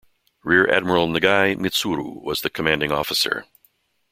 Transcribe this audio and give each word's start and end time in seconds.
Rear 0.43 0.67
Admiral 0.67 1.05
Nagai 1.09 1.55
Mitsuru 1.59 2.23
was 2.23 2.41
the 2.41 2.49
Commanding 2.49 2.91
Officer. 2.91 3.45